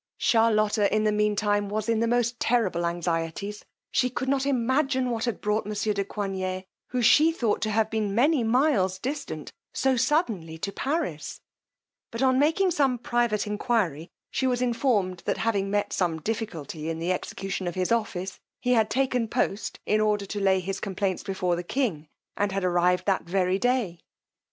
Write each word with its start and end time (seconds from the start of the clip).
Charlotta 0.17 0.91
in 0.91 1.03
the 1.03 1.11
mean 1.11 1.35
time 1.35 1.69
was 1.69 1.87
in 1.87 1.99
the 1.99 2.07
most 2.07 2.39
terrible 2.39 2.87
anxieties: 2.87 3.63
she 3.91 4.09
could 4.09 4.27
not 4.27 4.47
imagine 4.47 5.11
what 5.11 5.25
had 5.25 5.39
brought 5.41 5.67
monsieur 5.67 5.93
de 5.93 6.03
Coigney, 6.03 6.65
who 6.87 7.03
she 7.03 7.31
thought 7.31 7.63
had 7.65 7.91
been 7.91 8.15
many 8.15 8.43
miles 8.43 8.97
distant, 8.97 9.53
so 9.73 9.95
suddenly 9.95 10.57
to 10.57 10.71
Paris: 10.71 11.39
but 12.09 12.23
on 12.23 12.39
making 12.39 12.71
some 12.71 12.97
private 12.97 13.45
enquiry, 13.45 14.09
she 14.31 14.47
was 14.47 14.59
informed, 14.59 15.19
that 15.27 15.37
having 15.37 15.69
met 15.69 15.93
some 15.93 16.19
difficulty 16.19 16.89
in 16.89 16.97
the 16.97 17.11
execution 17.11 17.67
of 17.67 17.75
his 17.75 17.91
office, 17.91 18.39
he 18.59 18.71
had 18.73 18.89
taken 18.89 19.27
post, 19.27 19.79
in 19.85 20.01
order 20.01 20.25
to 20.25 20.39
lay 20.39 20.59
his 20.59 20.79
complaints 20.79 21.21
before 21.21 21.55
the 21.55 21.61
king, 21.61 22.07
and 22.35 22.51
had 22.51 22.63
arrived 22.63 23.05
that 23.05 23.21
very 23.21 23.59
day. 23.59 23.99